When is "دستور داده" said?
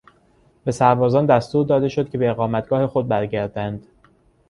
1.25-1.89